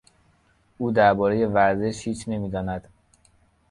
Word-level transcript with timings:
او 0.77 0.91
دربارهی 0.91 1.45
ورزش 1.45 2.07
هیچ 2.07 2.23
نمیداند. 2.29 2.87